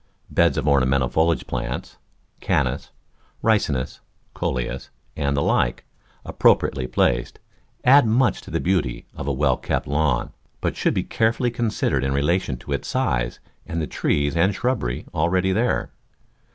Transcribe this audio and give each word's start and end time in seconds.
Beds 0.31 0.57
of 0.57 0.67
ornamental 0.67 1.09
foliage 1.09 1.45
plants— 1.45 1.97
Cannas, 2.47 2.89
Ricinus, 3.43 3.99
Coleus, 4.33 4.89
and 5.15 5.37
the 5.37 5.43
like— 5.43 5.85
appropriately 6.25 6.87
placed, 6.87 7.37
add 7.83 8.07
much 8.07 8.41
to 8.41 8.49
the 8.49 8.59
beauty 8.59 9.05
of 9.15 9.27
a 9.27 9.31
well 9.31 9.57
kept 9.57 9.85
lawn, 9.85 10.33
but 10.59 10.75
should 10.75 10.95
be 10.95 11.03
carefully 11.03 11.51
considered 11.51 12.03
in 12.03 12.13
relation 12.15 12.57
to 12.57 12.71
its 12.71 12.87
size 12.87 13.39
and 13.67 13.79
the 13.79 13.85
trees 13.85 14.35
and 14.35 14.55
shrubbery 14.55 15.05
already 15.13 15.51
there. 15.51 15.91